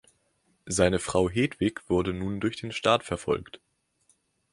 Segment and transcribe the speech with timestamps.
[0.65, 3.59] Seine Frau Hedwig wurde nun durch den Staat verfolgt.